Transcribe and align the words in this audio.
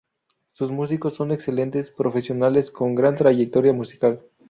Sus 0.51 0.71
músicos 0.71 1.13
son 1.13 1.31
excelentes 1.31 1.91
profesionales 1.91 2.71
con 2.71 2.95
gran 2.95 3.15
trayectoria 3.15 3.71
musical. 3.71 4.23